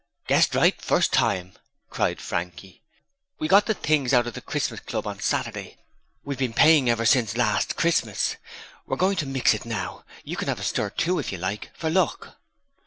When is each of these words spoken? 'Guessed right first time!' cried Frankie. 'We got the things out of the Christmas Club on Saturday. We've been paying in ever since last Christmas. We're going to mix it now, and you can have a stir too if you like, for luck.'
'Guessed 0.25 0.55
right 0.55 0.81
first 0.81 1.13
time!' 1.13 1.53
cried 1.91 2.19
Frankie. 2.19 2.81
'We 3.37 3.49
got 3.49 3.67
the 3.67 3.75
things 3.75 4.13
out 4.15 4.25
of 4.25 4.33
the 4.33 4.41
Christmas 4.41 4.79
Club 4.79 5.05
on 5.05 5.19
Saturday. 5.19 5.77
We've 6.23 6.39
been 6.39 6.53
paying 6.55 6.87
in 6.87 6.91
ever 6.91 7.05
since 7.05 7.37
last 7.37 7.75
Christmas. 7.75 8.35
We're 8.87 8.97
going 8.97 9.17
to 9.17 9.27
mix 9.27 9.53
it 9.53 9.63
now, 9.63 9.99
and 9.99 10.21
you 10.27 10.37
can 10.37 10.47
have 10.47 10.59
a 10.59 10.63
stir 10.63 10.89
too 10.89 11.19
if 11.19 11.31
you 11.31 11.37
like, 11.37 11.69
for 11.77 11.91
luck.' 11.91 12.39